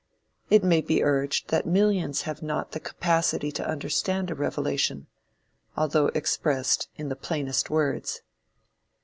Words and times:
It 0.49 0.63
may 0.63 0.81
be 0.81 1.03
urged 1.03 1.49
that 1.49 1.67
millions 1.67 2.23
have 2.23 2.41
not 2.41 2.71
the 2.71 2.79
capacity 2.79 3.51
to 3.51 3.67
understand 3.69 4.31
a 4.31 4.33
revelation, 4.33 5.05
although 5.77 6.07
expressed 6.15 6.89
in 6.95 7.09
the 7.09 7.15
plainest 7.15 7.69
words. 7.69 8.23